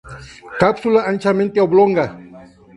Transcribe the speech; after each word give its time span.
Cápsula 0.61 1.01
anchamente 1.11 1.63
oblonga. 1.65 2.05